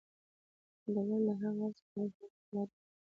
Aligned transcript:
د 0.93 0.95
بل 1.07 1.21
د 1.27 1.29
حق 1.41 1.53
غصب 1.59 1.85
کول 1.91 2.09
غلط 2.17 2.69
دي. 2.75 2.83